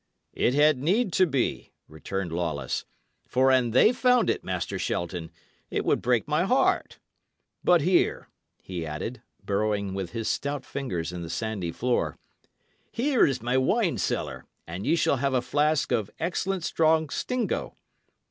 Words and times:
"It 0.33 0.55
had 0.55 0.79
need 0.79 1.13
to 1.13 1.27
be," 1.27 1.73
returned 1.87 2.31
Lawless, 2.31 2.85
"for 3.27 3.51
an 3.51 3.69
they 3.69 3.93
found 3.93 4.31
it, 4.31 4.43
Master 4.43 4.79
Shelton, 4.79 5.29
it 5.69 5.85
would 5.85 6.01
break 6.01 6.27
my 6.27 6.43
heart. 6.43 6.97
But 7.63 7.81
here," 7.81 8.27
he 8.63 8.83
added, 8.83 9.21
burrowing 9.45 9.93
with 9.93 10.09
his 10.09 10.27
stout 10.27 10.65
fingers 10.65 11.11
in 11.11 11.21
the 11.21 11.29
sandy 11.29 11.71
floor, 11.71 12.17
"here 12.91 13.27
is 13.27 13.43
my 13.43 13.59
wine 13.59 13.99
cellar; 13.99 14.45
and 14.65 14.87
ye 14.87 14.95
shall 14.95 15.17
have 15.17 15.35
a 15.35 15.39
flask 15.43 15.91
of 15.91 16.09
excellent 16.17 16.63
strong 16.63 17.09
stingo." 17.11 17.75